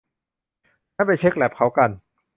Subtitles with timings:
[0.95, 1.89] งั้นไปเช็คแลปเขากัน